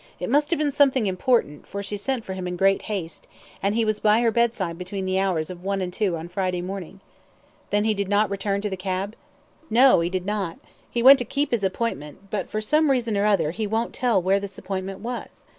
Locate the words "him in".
2.33-2.55